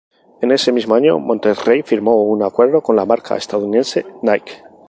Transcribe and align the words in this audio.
En 0.41 0.51
ese 0.51 0.71
mismo 0.71 0.95
año, 0.95 1.19
Monterrey 1.19 1.83
firmó 1.83 2.23
un 2.23 2.41
acuerdo 2.41 2.81
con 2.81 2.95
la 2.95 3.05
marca 3.05 3.37
estadounidense 3.37 4.03
Nike. 4.23 4.63